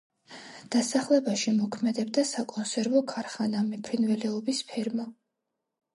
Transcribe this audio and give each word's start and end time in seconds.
დასახლებაში 0.75 1.53
მოქმედებდა 1.57 2.25
საკონსერვო 2.31 3.03
ქარხანა, 3.13 3.63
მეფრინველეობის 3.69 4.67
ფერმა. 4.73 5.11